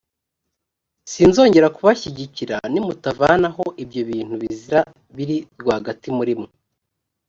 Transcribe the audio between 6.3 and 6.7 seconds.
mwe.